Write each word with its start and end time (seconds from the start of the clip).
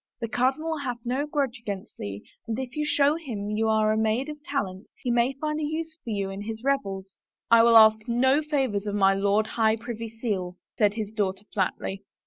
The 0.19 0.27
cardinal 0.27 0.79
hath 0.79 0.97
no 1.05 1.27
grudge 1.27 1.59
against 1.59 1.95
thee 1.99 2.27
and 2.47 2.57
if 2.57 2.75
you 2.75 2.83
show 2.83 3.17
him 3.17 3.51
you 3.51 3.69
are 3.69 3.91
a 3.91 3.97
maid 3.99 4.29
of 4.29 4.41
talent 4.43 4.89
he 4.99 5.11
may 5.11 5.33
find 5.33 5.59
a 5.59 5.63
use 5.63 5.95
for 6.03 6.09
you 6.09 6.31
in 6.31 6.41
his 6.41 6.63
revels."" 6.63 7.19
I 7.51 7.61
will 7.61 7.77
ask 7.77 8.07
no 8.07 8.41
favors 8.41 8.87
of 8.87 8.95
my 8.95 9.13
Lord 9.13 9.45
High 9.45 9.75
Privy 9.75 10.09
Seal," 10.09 10.57
said 10.75 10.95
his 10.95 11.13
daughter 11.13 11.43
flatly. 11.53 12.03